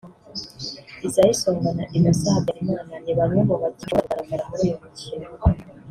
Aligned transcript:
Isaie 1.07 1.35
Songa 1.41 1.69
na 1.77 1.85
Innocent 1.97 2.35
Habyarimana 2.53 2.93
ni 3.03 3.13
bamwe 3.17 3.41
mu 3.49 3.55
bakinnyi 3.61 3.95
bashobora 3.97 4.09
kugaragara 4.13 4.43
muri 4.49 4.61
uyu 4.67 4.77
mukino 4.81 5.27